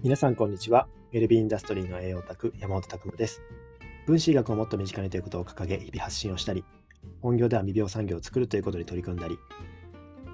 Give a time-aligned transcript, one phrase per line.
[0.00, 0.86] 皆さんこんにちは。
[1.12, 3.42] ウェルビーインダストリーの栄養オタク山本拓馬です。
[4.06, 6.64] 分子医学をもっと身近にということを掲げ、日々発信をしたり、
[7.20, 9.40] 本業では未病産業を作るということに取り組んだり、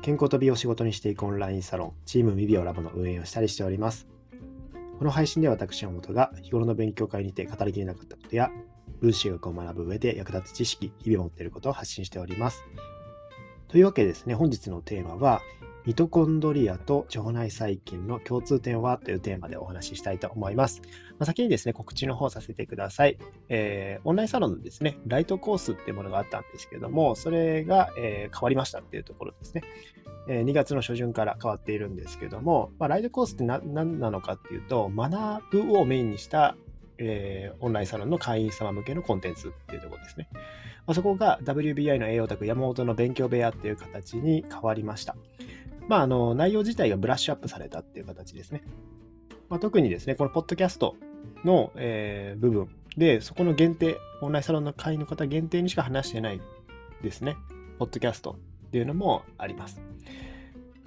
[0.03, 4.07] 健康と美を仕事にしていくオンラインサロン、チーム未病ラボの運営をしたりしております。
[4.99, 8.51] この配信では私、山本が日頃の勉強会にて語りきれなかったことや、
[9.01, 12.63] 分子医学を学ぶ上で役立つ知識、日々持っていることを発信しております。
[13.69, 15.41] というわけでですね、本日のテーマは、
[15.87, 20.81] ミトコンドリアと腸内細菌の共通点はというテーマでお話ししたいと思います。
[21.13, 29.63] まあ、先にですね、告知の方させてください、えー、オンラインサロンのですね、ライトコースっていうものがあったんですけども、それが、えー、変わりましたっていうところですね。
[30.27, 36.57] えー、2月の初旬から変わっているんですけども、まあ、ライトコースって何なのかっていうと、学ぶをメインにした
[36.99, 40.29] えー、オンラインサロンの会員様向けのコンテンツっていうところですね。
[40.33, 45.17] まあ、そこが WBI の栄養卓山本の勉強部屋っていう形に変わりました。
[45.89, 48.63] まあ、あの、内容自体がブラッシュアップされたっていう形ですね。
[49.49, 50.97] まあ、特にですね、このポッドキャスト
[51.45, 56.41] の、えー、部分で、そこの限定、オンラインサロンの会員の方限定にしか話してない
[57.03, 57.37] ですね。
[57.79, 59.81] ポッドキャストっていうのもあります。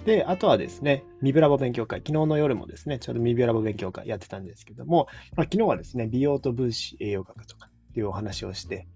[0.06, 8.88] で、あとはですね、ミブラボ勉強会、昨日の夜もですね、ちょうどミブラボ勉強会やってたんですけども、まあ、昨日はですね、美容と分子栄養学とかっていうお話をして、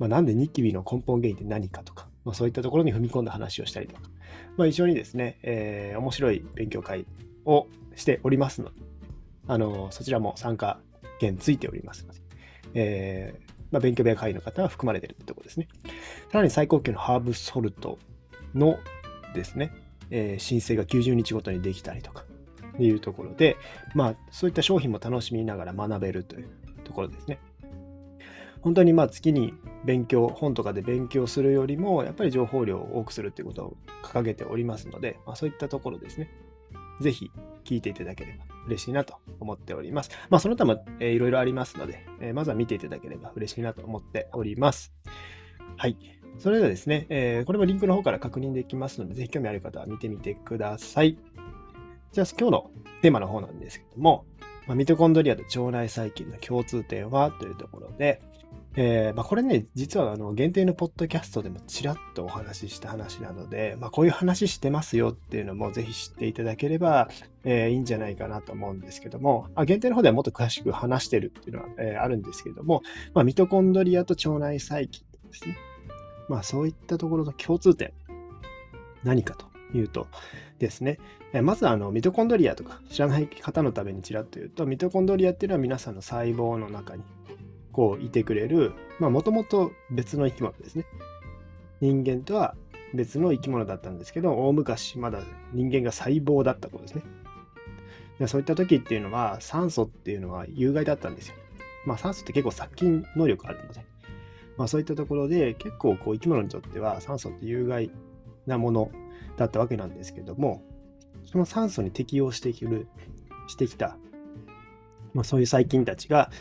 [0.00, 4.02] まあ、なんでニキビの根本原因って何かとか、まあ、そういったところに踏み込んだ話をしたりとか、
[4.56, 7.06] まあ、一緒にですね、えー、面白い勉強会
[7.44, 8.74] をしておりますので、
[9.46, 10.78] あのそちらも参加
[11.20, 12.20] 券ついておりますので、
[12.74, 15.68] えーまあ、勉強部屋会員の方は含まれているというところですね。
[16.30, 17.98] さらに最高級のハーブソルト
[18.54, 18.78] の
[19.34, 19.72] ですね、
[20.10, 22.24] えー、申請が90日ごとにできたりとか
[22.78, 23.56] いうところで、
[23.94, 26.48] まあ、そういった商品も楽しみながら学べるという
[26.84, 27.38] ところですね。
[28.60, 36.30] 本当にまあ月に勉強、本とかで勉強するよりも、やっぱり情報量を多くするということを掲げておりますので、まあ、そういったところですね。
[37.00, 37.30] ぜひ
[37.64, 40.10] 聞いていただければ嬉しいなと思っております。
[40.30, 44.92] まあ、その他も、えー、いろいろありますので、えー、まずは見ていただければ嬉しいなと思っております。
[45.76, 45.96] はい。
[46.38, 51.18] それではですね、えー、これもリンクの方から確認できますので、ぜひ興味ある方は見てみてください。
[52.12, 52.70] じゃあ、今日の
[53.02, 54.24] テーマの方なんですけども、
[54.66, 58.22] まあ、ミトコンドリアと腸内細菌の共通点はというところで、
[58.80, 67.08] えー、まあ、これね、実はあの限定のポッドキャストでもちらっとお話しした話なので、まあ、こういう話してますよっていうのもぜひ知っていただければ、
[67.42, 72.82] えー、いいんじゃないかなと思うんですけども、あ限定の方ではもっと詳しく話してるっていうのは、えー、あるんですけども、
[73.14, 75.56] まあ、ミトコンドリアと腸内細菌ですね。
[76.28, 77.92] まあ、そういったところの共通点、
[79.02, 80.06] 何かというと
[80.60, 80.98] ですね、
[81.42, 87.02] まずあのミトコンドリアとか知らない方のためにちらっと言うと、ミトコンドリアっていうのは皆さんの細胞の中に
[87.78, 90.84] こういてくれる、まあもともと別の生き物ですね。
[91.80, 92.56] 人間とは
[92.92, 95.20] 別の生き物だったんですけど、大昔まだ
[95.52, 97.04] 人間が細胞だった頃ですね。
[98.18, 101.36] でそういった時っていうのは酸素っていうのは有害だったんですよ。
[101.86, 103.86] まあ酸素って結構殺菌能力あるので、
[104.56, 107.92] まあそういったところで結構こう生き物にとっては酸素って有害
[108.44, 108.90] なもの
[109.36, 110.64] だったわけなんですけども、
[111.26, 112.88] その酸素に適応してきる
[113.46, 113.96] してきた、
[115.14, 116.32] まあ、そういう細菌たちが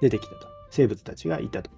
[0.00, 0.55] 出てきたと。
[0.76, 1.70] 生物たちがいたと。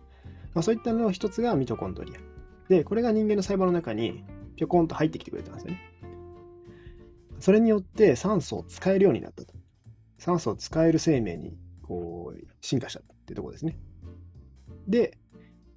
[0.55, 2.21] まあ、そういったのの一つがミトコンドリア。
[2.69, 4.25] で、これが人間の細胞の中に
[4.57, 5.81] ぴょこんと入ってきてくれたんですよね。
[7.39, 9.55] それによって酸素を使えるようになったと。
[10.19, 13.79] 酸素を使える生命にこう進化したっていうところですね。
[14.89, 15.17] で、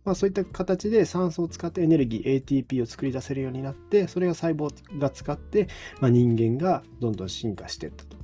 [0.03, 5.67] まあ、そういった形で酸素を使ってエネルギー ATP を作り出せるようになってそれが細胞が使って、
[5.99, 8.17] まあ、人間がどんどん進化していったと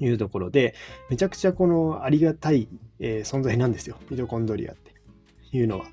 [0.00, 0.74] いうところで
[1.10, 2.68] めちゃくちゃこのありがたい
[2.98, 3.96] えー、存在なんですよ。
[4.10, 4.92] ミトコンドリアって
[5.52, 5.86] いうのは。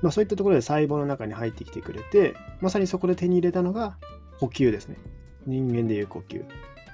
[0.00, 3.96] まあ、そういったところで細胞の中に入ってきてくれて、まさにそこで手に入れたのが
[4.40, 4.96] 呼吸ですね。
[5.46, 6.44] 人間でいう呼吸。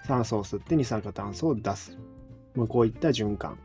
[0.06, 1.98] 酸素を吸って二酸化炭素を出す。
[2.54, 3.58] まあ、こういった循環。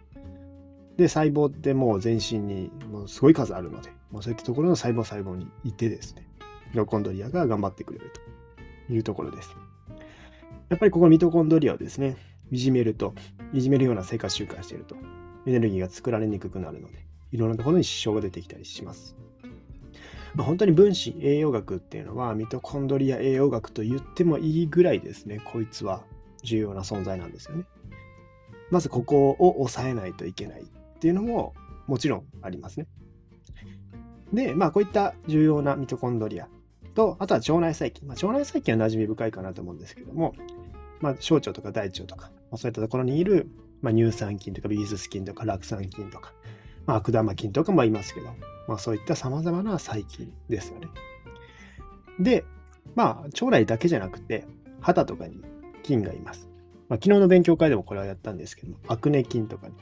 [0.97, 6.27] で、細胞ってもう全身にもうすごい数あるので、まあ、そういったところの細胞細胞にいてですね、
[6.71, 8.11] ミトコンドリアが頑張ってくれる
[8.87, 9.55] というところです。
[10.69, 12.17] やっぱりここミトコンドリアをですね、
[12.53, 13.15] いじめると、
[13.51, 14.95] いじめるような生活習慣していると、
[15.47, 19.15] エネルギーが作られにくくなるので、いろんなところに支障が出てきたりします。
[20.35, 26.03] まあ、本当に分子栄養学っていうのは、ミトコンドリア栄養学と言ってもいいぐらいですね、こいつは
[26.43, 27.65] 重要な存在なんですよね。
[28.69, 30.65] まずここを抑えないといけないっ
[30.99, 31.53] ていうのも
[31.87, 32.87] もちろんありますね。
[34.31, 36.47] で、まあこういった重要なミトコンドリア
[36.93, 38.07] と、あとは腸内細菌。
[38.07, 40.35] まあ、腸内細菌は馴染み深いかなと思うんですけども、
[41.03, 43.49] まあ、小腸とか大腸とか、ま、そういったところにいる
[43.83, 46.33] まあ、乳酸菌とかビーズス菌とか酪酸菌とか、
[46.87, 48.27] まあ、悪玉菌とかもいますけど、
[48.67, 50.87] まあ、そういった様々な細菌ですよね。
[52.17, 52.45] で、
[52.95, 54.47] まあ、腸内だけじゃなくて、
[54.79, 55.41] 肌とかに
[55.83, 56.49] 菌がいます。
[56.87, 59.73] まあ、昨日の勉強会でもこれはやったんですけど、アクネ菌とかね、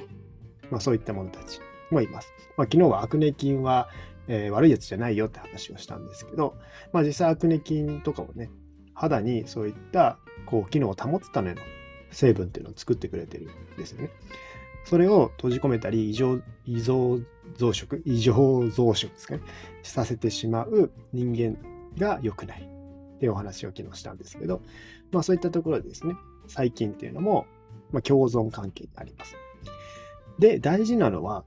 [0.72, 1.60] まあ、そういったものたち
[1.92, 2.34] もいます。
[2.58, 3.88] まあ、昨日はアクネ菌は、
[4.28, 6.56] えー、悪いやつじゃないよって話をしたんですけど、
[6.92, 8.50] まあ、実際アクネ菌とかもね、
[8.96, 11.62] 肌にそういったこう機能を保つための
[12.12, 14.12] 成分っていうのを作ってくれてるんですよね。
[14.86, 17.20] それを閉じ込めたり異常、異常
[17.56, 18.34] 増殖、異常
[18.70, 19.42] 増殖ですかね、
[19.84, 21.58] させてしまう人間
[21.98, 22.62] が良くない
[23.16, 24.62] っていうお話を昨日したんですけど、
[25.12, 26.16] まあそういったところでですね、
[26.48, 27.46] 細菌っていうのも、
[27.92, 29.36] まあ、共存関係にあります。
[30.40, 31.44] で、大事なのは、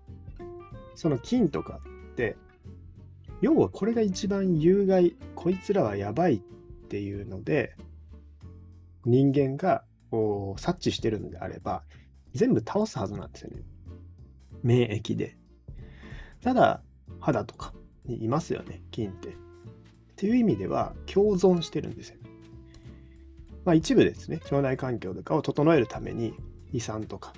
[0.95, 1.81] その菌とか
[2.13, 2.37] って、
[3.41, 6.39] 要はこれが一番有害、こいつらはやばいっ
[6.89, 7.75] ていうので、
[9.05, 9.85] 人間が
[10.15, 11.83] こう察知してるのであれば、
[12.35, 13.63] 全部倒すはずなんですよね。
[14.63, 15.37] 免疫で。
[16.41, 16.83] ただ、
[17.19, 17.75] 肌とか
[18.05, 19.31] にいますよね、菌って。
[19.31, 19.33] っ
[20.15, 22.19] ていう意味では共存してるんですよ。
[23.65, 26.35] まあ一部ですね、腸内環境とかを整えるために
[26.73, 27.33] 胃酸とか、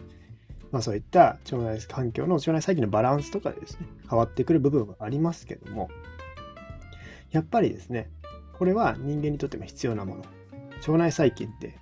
[0.71, 5.89] まあそういった腸内環境の腸内細菌のバランスとかでですね、変わってくる部分はありますけども、
[7.31, 8.11] やっぱりですね、
[8.53, 10.25] これは人間にとっても必要なもの。
[10.81, 11.79] 腸内細菌って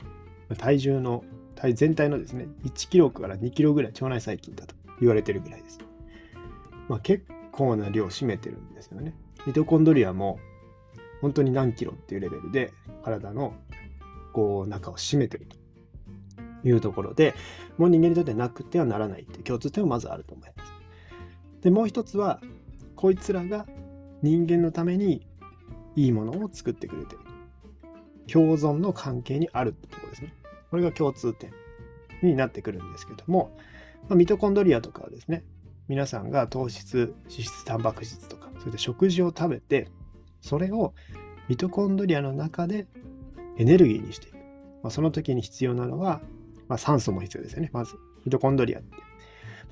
[0.57, 1.25] 体重の
[1.55, 5.79] 体全体のですね、1キロから2キロぐらい腸内細菌だと言われてるぐらいです。
[6.89, 9.15] まあ、結構な量を占めてるんですよね。
[9.47, 10.39] ミトコンドリアも
[11.21, 12.73] 本当に何キロっていうレベルで
[13.03, 13.55] 体の
[14.33, 15.57] こう中を占めてると
[16.69, 17.35] いうところで
[17.79, 20.73] もう人間にとってなくてはならないって共通点はまずあると思います。
[21.63, 22.41] でもう一つは
[22.97, 23.67] こいつらが
[24.23, 25.27] 人間のために
[25.97, 27.21] いいものを作ってくれてる。
[28.27, 30.35] 共存の関係にあるってところですね。
[30.75, 31.53] これが共通点
[32.21, 33.57] になってくるんですけども、
[34.09, 35.45] まあ、ミトコンドリアとかはですね、
[35.87, 39.87] 皆さんが糖質、脂質、タンパク質とか、そういった食事を食べて、
[40.41, 40.93] それを
[41.49, 42.89] ミトコンドリアの中で
[43.57, 44.35] エネルギーにしていく。
[44.35, 46.21] まあ、その時に必要なのは、
[46.67, 47.71] まあ、酸素も必要ですよね。
[47.73, 47.95] まず、
[48.25, 48.99] ミトコンドリアって、ま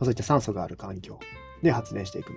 [0.02, 1.18] あ、そういった酸素がある環境
[1.64, 2.30] で発電していく。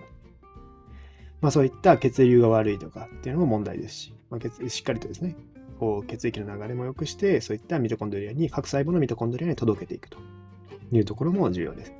[1.39, 5.35] まあ、そういった血流が悪いとかっていうのも問題ですし、まあ、しっかりとですね、
[5.79, 10.17] こう血液の流れも良くして、そういったミトコンドリアに、核細胞のミトコンドリアに届けていくと
[10.91, 11.93] いうところも重要です。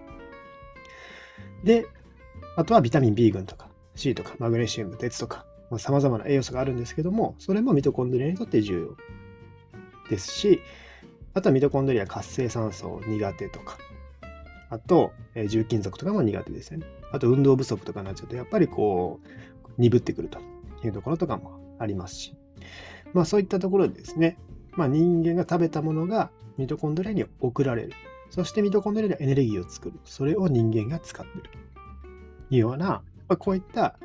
[1.64, 1.88] で、
[2.56, 5.46] あとはビタミン B 群とか C とかマグネシウム、鉄とか
[5.78, 8.96] さ、まあ、様々な栄養素があるんですけども、それもミトコンドリアにとって重
[10.04, 10.62] 要ですし、
[11.34, 13.78] あとはミトコンドリア活性酸素苦手とか、
[14.70, 16.86] あと、えー、重金属とかも苦手ですよね。
[17.12, 20.40] あと運動不足とかになっちゃうと、やっぱりこう、鈍ってくると
[20.84, 22.36] いうところとかもありますし。
[23.16, 24.38] まあそういったところでですね、
[24.76, 27.94] まあ、人間が食べたものがミトコンドリアに送られる。
[28.30, 29.98] そしてミトコンドリアでエネルギーを作る。
[30.04, 33.98] それを人間が使っているというような、まあ、こういった、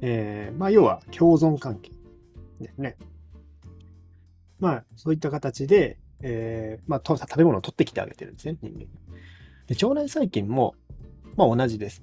[0.00, 1.92] えー、まあ要は共存関係
[2.60, 2.96] ですね。
[4.58, 8.86] まあそういった形で、えー、まあ食べ物を取ってきてあげてるんですね、人間。
[9.68, 10.74] で腸内細菌も、
[11.36, 12.02] まあ同じです。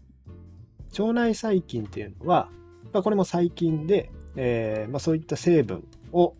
[0.97, 2.47] 腸内細菌っていうのは、
[2.93, 5.85] まあ、これも細菌で、えー、まあ、そういった成分
[6.15, 6.35] を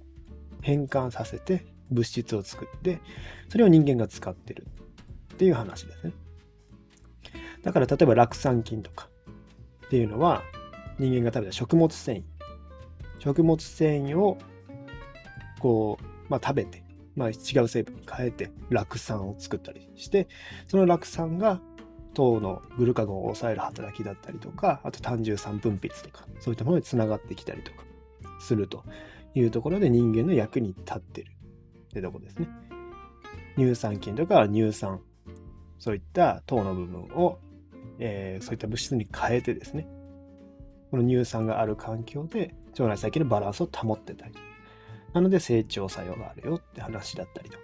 [0.62, 3.00] 変換させて物質を作って
[3.50, 4.68] それを人間が使ってる
[5.34, 6.14] っていう話ですね。
[7.64, 9.10] だから例えば酪酸菌とか
[9.86, 10.44] っていうのは
[10.98, 12.24] 人間が食べた食物繊維
[13.20, 14.38] 食物繊維を
[15.60, 16.84] こう、まあ、食べて、
[17.16, 20.28] まあ、違う成分に変えて酪酸を作ったりして
[20.68, 21.60] その酪酸が
[22.16, 27.84] 糖のグルカゴンを抑える働きだったりとか、あと単純酸分泌とか、そういったものにつながってきたりとか
[28.40, 28.84] すると
[29.36, 31.32] いうところで人間の役に立ってる
[31.90, 32.48] ってとこですね。
[33.58, 35.02] 乳酸菌とか乳酸、
[35.80, 37.40] そういった糖の部分を、
[38.00, 39.88] えー、そういった物質に変えてですね、
[40.92, 44.34] この乳酸がある環境で腸内細菌のバランスを保ってたり。
[45.14, 47.64] なので成長作用があるよって話だったりとか。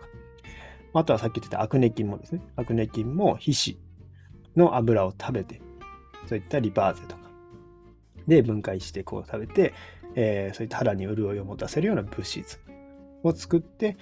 [0.93, 2.41] あとはさっき言ってたアクネ菌もですね。
[2.55, 3.77] アクネ菌も皮脂
[4.55, 5.61] の油を食べて、
[6.27, 7.21] そういったリパーゼとか
[8.27, 9.73] で分解してこう食べて、
[10.15, 12.59] えー、そういった肌に潤いを持たせるような物質
[13.23, 13.97] を作って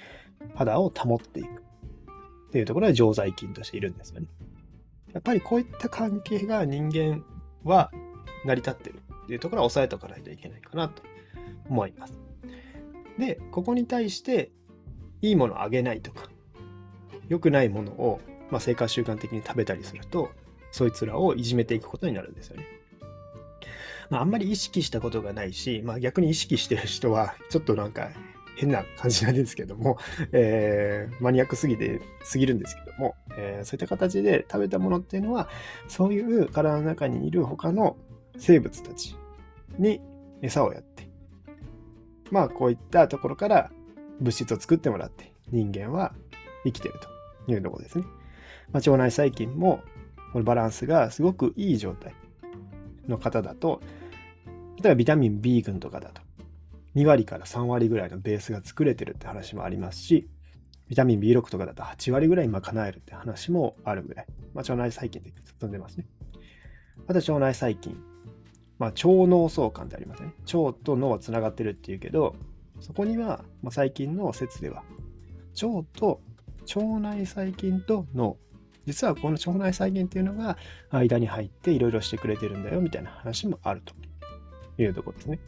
[0.56, 1.51] 肌を保っていくっ
[2.51, 4.28] ていうところで常在菌としているんですよね。
[5.13, 7.24] やっぱりこういった関係が人間
[7.63, 7.92] は
[8.46, 11.01] 成り立ってるっていうところは押さえておかないといけないかなと
[11.70, 12.13] 思います。
[13.18, 14.51] で、ここに対して
[15.22, 16.30] いいものをあげないとか、
[17.28, 20.30] 良くないものをまあ、生活習慣的に食べたりすると、
[20.72, 22.66] そいつらをいじめていくことになるんですよね。
[24.10, 28.10] まあ、あんまり意識したことがないし、まあ、逆に意識してる人は、ちょっとなんか
[28.56, 29.98] 変な感じなんですけども、
[30.32, 35.48] えー、マニアックすぎて、すぎるんですけども、えー、そういった形で食べたものっていうのは、
[35.88, 37.98] そういう体の中にいる他の
[38.38, 39.16] 生物たち
[39.78, 40.01] に
[40.42, 41.10] 餌をやって、
[42.32, 43.72] まあこういったところから
[44.20, 46.13] 物質を作ってもらって、人間は
[46.66, 46.96] 生きてる
[47.46, 48.04] というところですね。
[48.72, 49.82] まあ、腸内細菌も
[50.34, 52.13] このバランスがすごくいい状態
[53.10, 53.82] の方だと、
[54.82, 56.22] 例えばビタミン B 群とかだと、
[56.96, 60.30] 2割から3割ぐらいのベースが作れてるって話もありますし、
[60.88, 66.08] ビタミン B6 とかだと8割ぐらい賄えるって話もあるぐらい、まあ、腸内細菌で進んでますね。
[67.08, 67.96] あと腸内細菌、
[68.80, 70.34] まあ、腸脳相関でありますね。
[70.54, 72.36] 腸と脳はつながってるっていうけど、
[72.80, 74.84] そこには、まあ、最近の説では、
[75.62, 76.22] 腸と
[76.75, 78.38] 腸内細菌と脳、
[78.89, 80.58] 実はこの腸内細菌っていうのが
[80.89, 83.93] 間に入っていろいろしてくれてるんだよみたいな話もあると
[84.81, 85.39] いうところですね。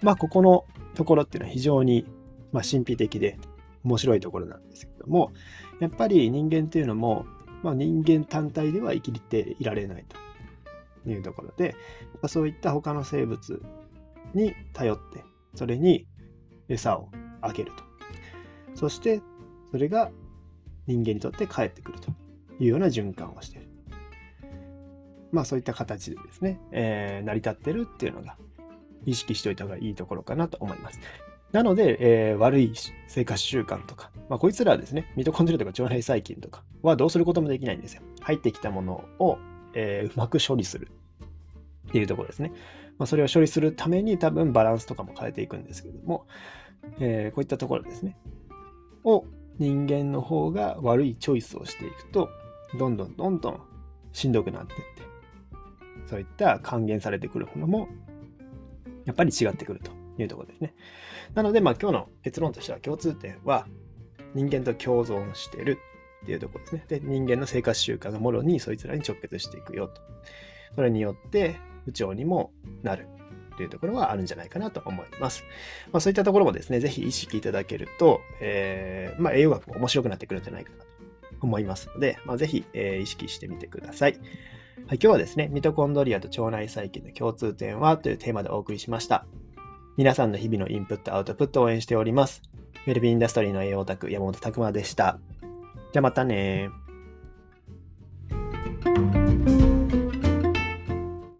[0.00, 0.64] まあ、ここの
[0.94, 2.06] ところっていうのは非常に、
[2.52, 3.38] ま、神秘的で
[3.84, 5.32] 面白いところなんですけども、
[5.78, 7.26] やっぱり人間っていうのも、
[7.62, 10.06] まあ、人間単体では生きていられない
[11.04, 11.76] というところで、
[12.28, 13.60] そういった他の生物
[14.32, 15.22] に頼って、
[15.54, 16.06] それに
[16.70, 17.10] 餌を
[17.42, 17.84] あげると。
[18.74, 19.20] そして、
[19.70, 20.10] それが
[20.86, 22.10] 人間にとって帰ってくると
[22.60, 23.68] いうような循環をしている。
[25.32, 28.36] まあそういった形でですね、えー、成り立ってるっていうのが
[29.04, 31.00] 意識しておいた方がいいところかなと思います。
[31.52, 32.72] なので、えー、悪い
[33.06, 38.02] 生活習慣とか、まあ、こいつらはですね、ミトコンドリアとか腸内細菌とかはどうすることもできないんですよ。
[38.22, 39.38] 入ってきたものを、
[39.72, 40.90] えー、うまく処理する
[41.88, 42.52] っていうところですね。
[42.98, 46.26] まあ、それを処理するために多分バランスとかも変えていくんですけども、
[46.98, 48.16] えー、こういったところですね。
[49.04, 49.24] を
[49.58, 52.28] 人間の方が悪いチョイスをしていくと、
[52.78, 53.60] どんどんどんどん
[54.12, 55.02] しんどくなっていって、
[56.06, 57.88] そういった還元されてくるものも、
[59.04, 60.74] やっぱり違ってくるというところですね。
[61.34, 63.66] なので、まあ今日の結論としては共通点は、
[64.34, 65.78] 人間と共存している
[66.24, 66.84] っていうところですね。
[66.88, 70.00] で、人間の生活習慣がもろにそいつらに直結していくよと。
[70.74, 73.06] それによって、不調にもなる
[73.56, 75.44] というところはあるんじゃないかなと思います。
[75.92, 80.86] まあ、そういったところもですね、ぜひ意識いただけると、えー、まあ、栄養学も面白くなってくるんじゃないかなと
[81.40, 84.12] 思いますので、まあ、ぜひ、えー、意識してみてください。
[84.12, 84.20] はい、
[84.94, 89.26] 今日はですね、ミトコンドリアと腸内細菌の共通点はというテーマでお送りしました。
[89.96, 92.42] 皆さんの日々のインプット、アウトプットを応援しております。
[92.86, 95.18] ウェルビーインダストリーの栄養オタク、山本拓馬でした。
[95.92, 96.68] じゃあまたね